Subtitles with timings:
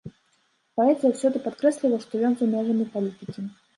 [0.79, 3.39] Паэт заўсёды падкрэсліваў, што ён за межамі палітыкі.